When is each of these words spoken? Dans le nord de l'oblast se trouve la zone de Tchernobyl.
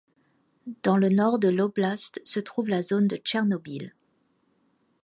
Dans 0.81 0.97
le 0.97 1.09
nord 1.09 1.37
de 1.37 1.47
l'oblast 1.47 2.21
se 2.25 2.39
trouve 2.39 2.69
la 2.69 2.81
zone 2.81 3.05
de 3.07 3.17
Tchernobyl. 3.17 3.93